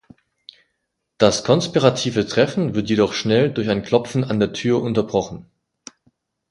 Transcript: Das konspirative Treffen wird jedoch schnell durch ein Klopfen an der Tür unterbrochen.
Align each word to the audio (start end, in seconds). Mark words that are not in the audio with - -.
Das 1.19 1.43
konspirative 1.43 2.25
Treffen 2.25 2.73
wird 2.73 2.89
jedoch 2.89 3.13
schnell 3.13 3.51
durch 3.53 3.69
ein 3.69 3.83
Klopfen 3.83 4.23
an 4.23 4.39
der 4.39 4.51
Tür 4.51 4.81
unterbrochen. 4.81 5.45